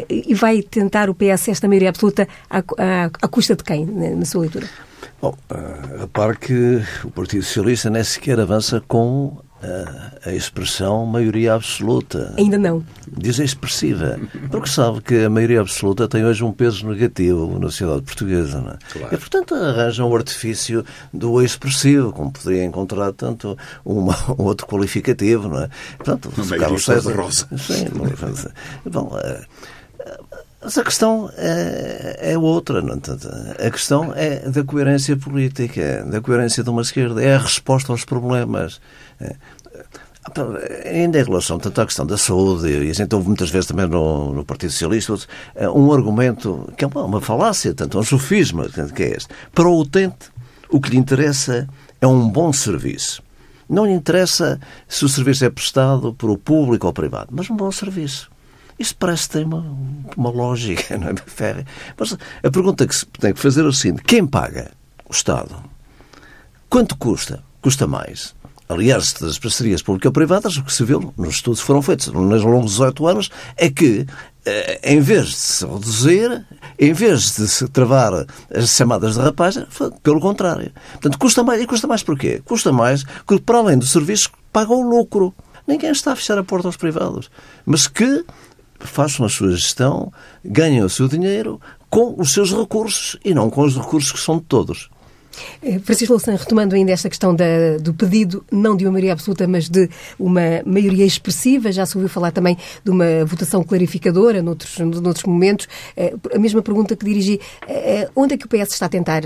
[0.10, 2.60] E vai tentar o PS esta maioria absoluta à,
[3.21, 4.67] à custa de quem, na sua leitura?
[5.22, 9.44] Bom, uh, repare que o Partido Socialista nem sequer avança com uh,
[10.24, 12.36] a expressão maioria absoluta.
[12.38, 12.84] Ainda não.
[13.08, 14.20] Diz expressiva.
[14.52, 18.62] Porque sabe que a maioria absoluta tem hoje um peso negativo na sociedade portuguesa.
[18.62, 18.78] Não é?
[18.92, 19.16] Claro.
[19.16, 25.50] E, portanto, arranja um artifício do expressivo, como poderia encontrar tanto uma, um outro qualificativo.
[25.50, 25.70] Não é?
[25.98, 27.16] Portanto, Carlos César.
[27.16, 27.48] Rosa.
[27.58, 27.88] Sim,
[28.86, 29.46] bom, uh,
[30.68, 32.82] mas a questão é, é outra.
[32.82, 33.00] Não?
[33.58, 33.68] É?
[33.68, 37.24] A questão é da coerência política, da coerência de uma esquerda.
[37.24, 38.82] É a resposta aos problemas.
[39.22, 39.34] É.
[40.94, 43.88] Ainda em relação tanto à questão da saúde, e a gente ouve muitas vezes também
[43.88, 45.16] no, no Partido Socialista,
[45.56, 49.30] é um argumento que é uma, uma falácia, tanto um sofisma, que é este.
[49.56, 50.30] Para o utente,
[50.70, 51.66] o que lhe interessa
[52.02, 53.24] é um bom serviço.
[53.70, 57.56] Não lhe interessa se o serviço é prestado por o público ou privado, mas um
[57.56, 58.30] bom serviço.
[58.80, 59.66] Isto parece ter uma,
[60.16, 61.66] uma lógica, não é?
[61.98, 64.72] Mas a pergunta que se tem que fazer é o seguinte: quem paga?
[65.10, 65.56] O Estado.
[66.70, 67.44] Quanto custa?
[67.62, 68.36] Custa mais.
[68.70, 73.08] Aliás, das parcerias público-privadas, o que se viu nos estudos foram feitos nos longos 18
[73.08, 74.06] anos é que,
[74.46, 76.46] eh, em vez de se reduzir,
[76.78, 79.66] em vez de se travar as chamadas de rapagem,
[80.04, 80.74] pelo contrário.
[80.92, 81.62] Portanto, custa mais.
[81.62, 82.42] E custa mais porquê?
[82.44, 85.34] Custa mais porque, para além do serviço, paga o lucro.
[85.66, 87.32] Ninguém está a fechar a porta aos privados.
[87.66, 88.26] Mas que
[88.86, 90.12] façam a sua gestão,
[90.44, 91.60] ganhem o seu dinheiro
[91.90, 94.90] com os seus recursos e não com os recursos que são de todos.
[95.62, 99.47] Eh, Francisco Louçã, retomando ainda esta questão da, do pedido, não de uma maioria absoluta,
[99.47, 104.78] mas de uma maioria expressiva, já se ouviu falar também de uma votação clarificadora noutros,
[104.80, 105.67] noutros momentos.
[105.95, 109.21] Eh, a mesma pergunta que dirigi, eh, onde é que o PS está a tentar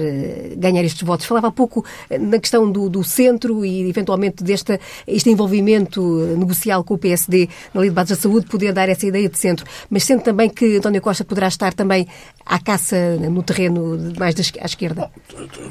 [0.58, 1.26] ganhar estes votos?
[1.26, 1.86] Falava há pouco
[2.20, 6.02] na questão do, do centro e, eventualmente, deste este envolvimento
[6.38, 9.38] negocial com o PSD na Lei de Bases da Saúde, poder dar essa ideia de
[9.38, 9.66] centro.
[9.90, 12.08] Mas sendo também que António Costa poderá estar também
[12.46, 15.10] à caça no terreno mais da, à esquerda.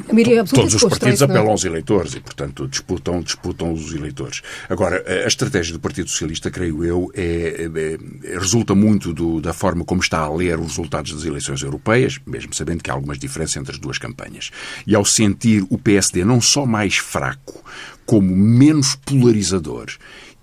[0.09, 1.25] A maioria absoluta Todos os partidos é?
[1.25, 4.43] apelam aos eleitores e, portanto, disputam, disputam os eleitores.
[4.69, 9.85] Agora, a estratégia do Partido Socialista, creio eu, é, é, resulta muito do, da forma
[9.85, 13.57] como está a ler os resultados das eleições europeias, mesmo sabendo que há algumas diferenças
[13.57, 14.51] entre as duas campanhas.
[14.87, 17.63] E ao sentir o PSD não só mais fraco,
[18.07, 19.87] como menos polarizador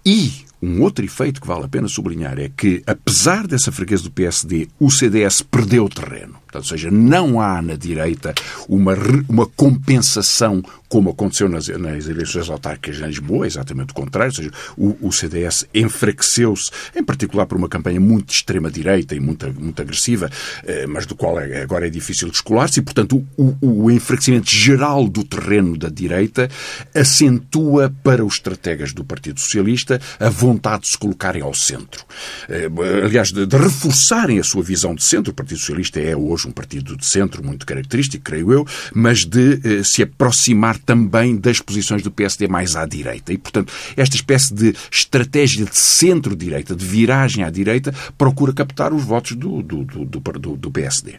[0.05, 4.11] e um outro efeito que vale a pena sublinhar é que, apesar dessa fraqueza do
[4.11, 6.35] PSD, o CDS perdeu terreno.
[6.47, 8.33] Portanto, ou seja, não há na direita
[8.67, 8.93] uma,
[9.29, 14.51] uma compensação como aconteceu nas, nas eleições autárquicas em Lisboa, exatamente o contrário, ou seja,
[14.77, 20.29] o, o CDS enfraqueceu-se, em particular por uma campanha muito extrema-direita e muito, muito agressiva,
[20.63, 25.07] eh, mas do qual é, agora é difícil descolar-se, e, portanto, o, o, enfraquecimento geral
[25.07, 26.49] do terreno da direita
[26.95, 32.05] acentua para os estrategas do Partido Socialista a vontade de se colocarem ao centro.
[32.47, 32.69] Eh,
[33.03, 35.31] aliás, de, de reforçarem a sua visão de centro.
[35.31, 39.59] O Partido Socialista é hoje um partido de centro muito característico, creio eu, mas de
[39.63, 43.33] eh, se aproximar também das posições do PSD mais à direita.
[43.33, 49.03] E, portanto, esta espécie de estratégia de centro-direita, de viragem à direita, procura captar os
[49.03, 51.15] votos do, do, do, do, do PSD.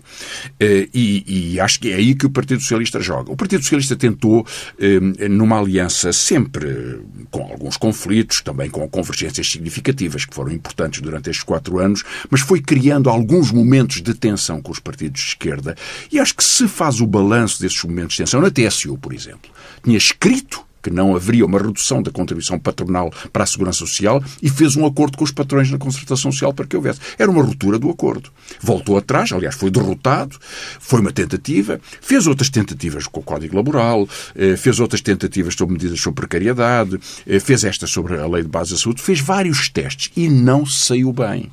[0.60, 3.32] Eh, e, e, acho que é aí que o Partido Socialista joga.
[3.32, 4.46] O Partido Socialista tentou,
[4.78, 7.00] eh, numa aliança sempre
[7.30, 12.40] com alguns conflitos, também com convergências significativas, que foram importantes durante estes quatro anos, mas
[12.40, 15.76] foi criando alguns momentos de tensão com os partidos de esquerda.
[16.10, 19.50] E acho que se faz o balanço desses momentos de tensão, na TSU, por exemplo,
[19.82, 24.48] tinha escrito que não haveria uma redução da contribuição patronal para a Segurança Social e
[24.48, 27.00] fez um acordo com os patrões na concertação social para que houvesse.
[27.18, 28.30] Era uma ruptura do acordo.
[28.60, 30.38] Voltou atrás, aliás, foi derrotado,
[30.80, 35.74] foi uma tentativa, fez outras tentativas com o Código Laboral, eh, fez outras tentativas sobre
[35.74, 39.68] medidas sobre precariedade, eh, fez esta sobre a Lei de Base da Saúde, fez vários
[39.68, 41.50] testes e não saiu bem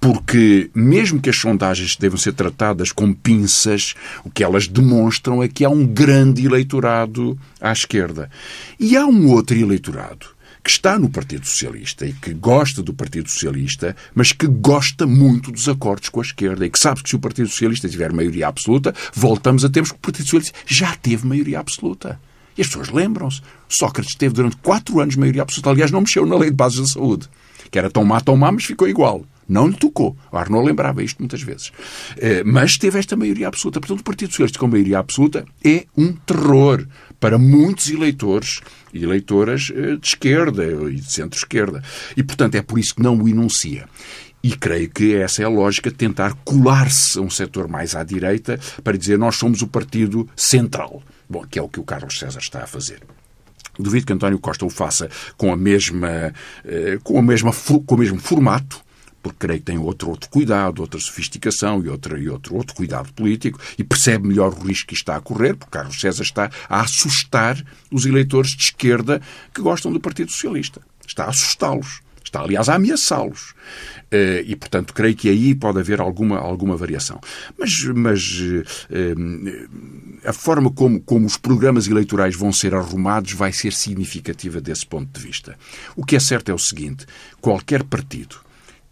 [0.00, 5.48] porque mesmo que as sondagens devam ser tratadas com pinças, o que elas demonstram é
[5.48, 8.30] que há um grande eleitorado à esquerda.
[8.78, 10.26] E há um outro eleitorado
[10.62, 15.50] que está no Partido Socialista e que gosta do Partido Socialista, mas que gosta muito
[15.50, 18.48] dos acordos com a esquerda e que sabe que se o Partido Socialista tiver maioria
[18.48, 22.20] absoluta, voltamos a termos que o Partido Socialista já teve maioria absoluta.
[22.56, 23.40] E as pessoas lembram-se.
[23.68, 25.70] Sócrates teve durante quatro anos maioria absoluta.
[25.70, 27.28] Aliás, não mexeu na lei de bases da saúde,
[27.70, 29.24] que era tão má, tão má, mas ficou igual.
[29.50, 30.16] Não lhe tocou.
[30.30, 31.72] O Arnaud lembrava isto muitas vezes.
[32.18, 33.80] Eh, mas teve esta maioria absoluta.
[33.80, 36.86] Portanto, o Partido Socialista com maioria absoluta é um terror
[37.18, 38.60] para muitos eleitores
[38.94, 41.82] e eleitoras eh, de esquerda e de centro-esquerda.
[42.16, 43.88] E, portanto, é por isso que não o enuncia.
[44.40, 48.04] E creio que essa é a lógica de tentar colar-se a um setor mais à
[48.04, 51.02] direita para dizer nós somos o partido central.
[51.28, 53.00] Bom, que é o que o Carlos César está a fazer.
[53.76, 56.32] Duvido que António Costa o faça com a mesma,
[56.64, 57.52] eh, com a mesma,
[57.84, 58.80] com o mesmo formato,
[59.22, 63.12] porque creio que tem outro, outro cuidado, outra sofisticação e, outra, e outro, outro cuidado
[63.12, 66.80] político e percebe melhor o risco que está a correr, porque Carlos César está a
[66.80, 69.20] assustar os eleitores de esquerda
[69.54, 70.80] que gostam do Partido Socialista.
[71.06, 72.00] Está a assustá-los.
[72.22, 73.54] Está, aliás, a ameaçá-los.
[74.10, 77.20] Eh, e, portanto, creio que aí pode haver alguma, alguma variação.
[77.58, 78.40] Mas, mas
[78.90, 79.14] eh,
[80.24, 85.10] a forma como, como os programas eleitorais vão ser arrumados vai ser significativa desse ponto
[85.18, 85.58] de vista.
[85.96, 87.04] O que é certo é o seguinte:
[87.40, 88.36] qualquer partido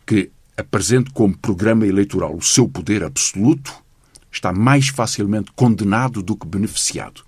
[0.08, 3.74] que apresente como programa eleitoral o seu poder absoluto,
[4.32, 7.22] está mais facilmente condenado do que beneficiado.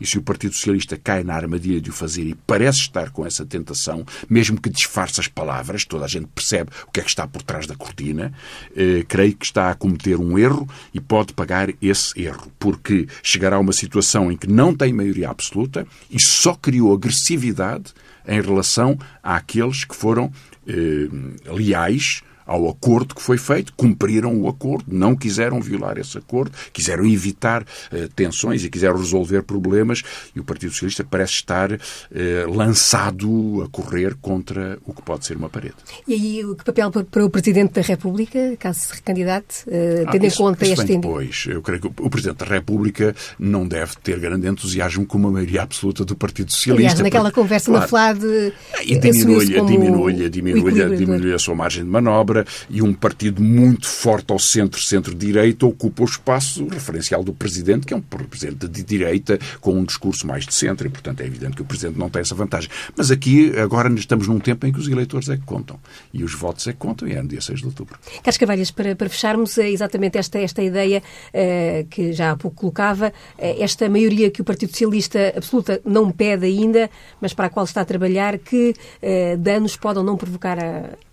[0.00, 3.24] E se o Partido Socialista cai na armadilha de o fazer e parece estar com
[3.24, 7.08] essa tentação, mesmo que disfarce as palavras, toda a gente percebe o que é que
[7.08, 8.32] está por trás da cortina,
[8.76, 13.56] eh, creio que está a cometer um erro e pode pagar esse erro, porque chegará
[13.56, 17.94] a uma situação em que não tem maioria absoluta e só criou agressividade
[18.26, 20.30] em relação àqueles que foram
[20.66, 21.08] eh,
[21.52, 27.04] leais ao acordo que foi feito, cumpriram o acordo, não quiseram violar esse acordo, quiseram
[27.04, 30.02] evitar eh, tensões e quiseram resolver problemas
[30.34, 35.36] e o Partido Socialista parece estar eh, lançado a correr contra o que pode ser
[35.36, 35.74] uma parede.
[36.06, 40.28] E aí, que papel para o Presidente da República, caso se recandidate, eh, tendo ah,
[40.28, 40.84] em conta este...
[40.86, 45.30] Depois, eu creio que o Presidente da República não deve ter grande entusiasmo com uma
[45.30, 46.92] maioria absoluta do Partido Socialista.
[46.92, 48.52] Aliás, naquela porque, conversa claro, na FLAD...
[48.84, 52.35] E diminui-lhe diminui, diminui, diminui a sua margem de manobra,
[52.68, 57.94] e um partido muito forte ao centro, centro-direita, ocupa o espaço referencial do Presidente, que
[57.94, 61.56] é um Presidente de direita com um discurso mais de centro, e, portanto, é evidente
[61.56, 62.70] que o Presidente não tem essa vantagem.
[62.96, 65.78] Mas aqui, agora, estamos num tempo em que os eleitores é que contam.
[66.12, 67.98] E os votos é que contam, e é no dia 6 de outubro.
[68.22, 72.56] Carlos Cavalhas, para, para fecharmos, é exatamente esta, esta ideia uh, que já há pouco
[72.56, 77.50] colocava, uh, esta maioria que o Partido Socialista absoluta não pede ainda, mas para a
[77.50, 80.58] qual está a trabalhar, que uh, danos podem não provocar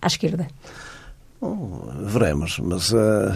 [0.00, 0.48] à esquerda?
[1.44, 3.30] Bom, veremos, mas uh,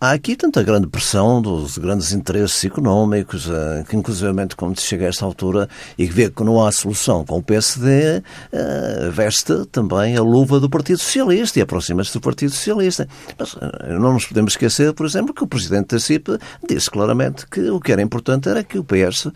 [0.00, 5.08] há aqui tanta grande pressão dos grandes interesses económicos, uh, que inclusivamente quando chega a
[5.08, 10.20] esta altura e vê que não há solução com o PSD, uh, veste também a
[10.20, 13.06] luva do Partido Socialista e aproxima-se do Partido Socialista.
[13.38, 13.56] Mas
[14.00, 16.36] não nos podemos esquecer, por exemplo, que o Presidente da CIP
[16.68, 19.28] disse claramente que o que era importante era que o PS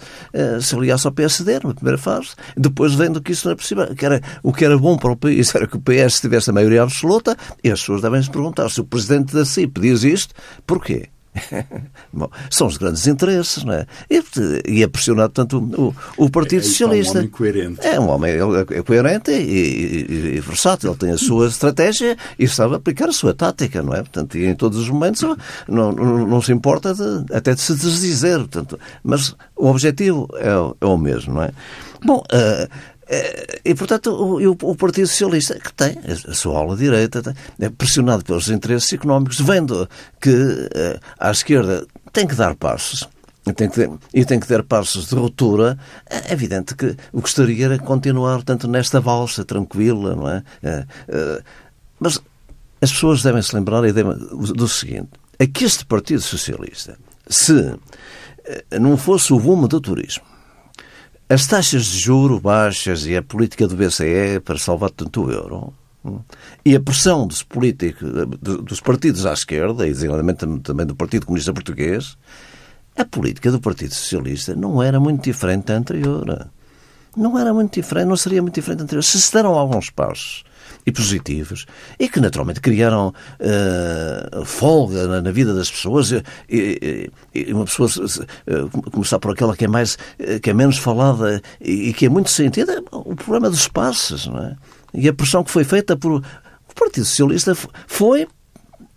[0.61, 4.05] se aliasse ao PSD na primeira fase, depois vendo que isso não é possível, que
[4.05, 6.83] era, o que era bom para o país era que o PS tivesse a maioria
[6.83, 10.35] absoluta e as suas devem se perguntar se o presidente da CIP diz isto,
[10.67, 11.09] porquê?
[12.13, 13.87] Bom, são os grandes interesses, não é?
[14.11, 14.23] E,
[14.67, 17.19] e é pressionado, tanto o, o Partido é, Socialista.
[17.19, 17.87] É um homem coerente.
[17.87, 20.91] É um homem é, é coerente e, e, e, versátil.
[20.91, 23.99] Ele tem a sua estratégia e sabe aplicar a sua tática, não é?
[23.99, 27.75] Portanto, e em todos os momentos não, não, não se importa de, até de se
[27.75, 28.39] desdizer.
[28.39, 30.49] Portanto, mas o objetivo é,
[30.81, 31.53] é o mesmo, não é?
[32.05, 32.69] Bom, uh,
[33.65, 35.99] e, portanto, o, o, Partido Socialista, que tem
[36.29, 39.89] a sua aula direita, é pressionado pelos interesses económicos, vendo
[40.21, 43.09] que uh, à esquerda tem que dar passos,
[43.57, 47.65] tem que, e tem que dar passos de ruptura, é evidente que o que gostaria
[47.65, 50.45] era continuar, tanto nesta valsa tranquila, não é?
[51.09, 51.43] Uh,
[51.99, 52.21] mas
[52.83, 57.75] as pessoas devem se lembrar do seguinte: é que este Partido Socialista, se
[58.79, 60.25] não fosse o boom do turismo,
[61.29, 65.75] as taxas de juro baixas e a política do BCE para salvar tanto o euro
[66.05, 66.21] hum,
[66.65, 68.09] e a pressão dos políticos,
[68.41, 72.17] dos partidos à esquerda, e designadamente também do Partido Comunista Português,
[72.97, 76.51] a política do Partido Socialista não era muito diferente da anterior.
[77.17, 79.03] Não era muito diferente, não seria muito diferente da anterior.
[79.03, 80.45] Se se deram alguns passos
[80.89, 81.67] e positivos
[81.99, 87.67] e que naturalmente criaram uh, folga na, na, vida das pessoas e, e, e uma
[87.67, 89.99] pessoa uh, começar por aquela que é mais
[90.43, 94.39] que é menos falada e, e, que é muito sentida o problema dos passos não
[94.39, 94.57] é?
[94.95, 96.23] e a pressão que foi feita por o
[96.75, 98.27] Partido Socialista foi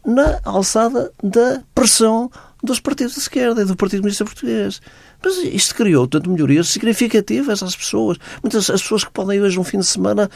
[0.06, 2.32] na alçada da pressão
[2.64, 4.82] dos partidos de esquerda e do Partido Comunista Português.
[5.24, 8.18] Mas isto criou, tanto melhorias significativas às pessoas.
[8.42, 10.30] Muitas as pessoas que podem hoje, um fim de semana,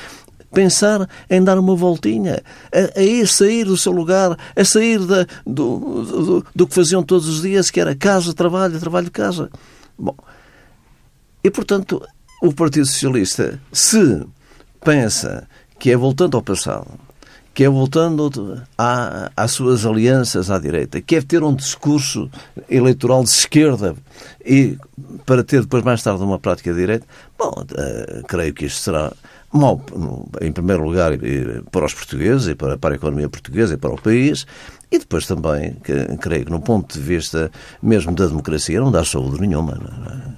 [0.54, 5.26] pensar em dar uma voltinha, a, a ir sair do seu lugar, a sair da,
[5.46, 9.50] do, do, do, que faziam todos os dias, que era casa, trabalho, trabalho, casa.
[9.98, 10.16] Bom,
[11.44, 12.02] e portanto,
[12.42, 14.26] o Partido Socialista, se
[14.84, 15.48] pensa
[15.80, 16.88] que é voltando ao passado,
[17.54, 22.30] que é voltando à, às suas alianças à direita, que é ter um discurso
[22.70, 23.96] eleitoral de esquerda
[24.46, 24.78] e
[25.26, 29.14] para ter depois mais tarde uma prática de direita, bom, uh, creio que isto será
[29.58, 29.82] mal,
[30.42, 31.12] em primeiro lugar,
[31.72, 34.46] para os portugueses, e para, para a economia portuguesa e para o país,
[34.92, 37.52] e depois também, que, creio que no ponto de vista
[37.82, 39.74] mesmo da democracia, não dá saúde nenhuma.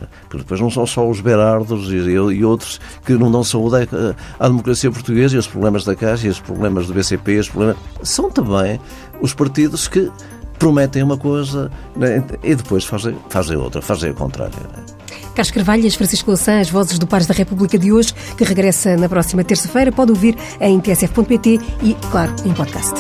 [0.02, 0.06] É?
[0.24, 4.44] Porque depois não são só os Berardos e, e, outros que não dão saúde à,
[4.44, 7.78] à, democracia portuguesa e os problemas da Caixa e os problemas do BCP, os problemas...
[8.04, 8.80] são também
[9.22, 10.12] os partidos que
[10.58, 12.24] prometem uma coisa né?
[12.44, 14.56] e depois fazem, fazem outra, fazem o contrário.
[14.76, 14.97] Né?
[15.36, 19.10] Carlos Carvalhas, Francisco Louçã, as vozes do Pares da República de hoje, que regressa na
[19.10, 22.94] próxima terça-feira, pode ouvir em tsf.pt e, claro, em podcast.